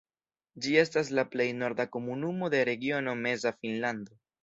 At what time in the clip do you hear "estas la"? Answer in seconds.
0.83-1.27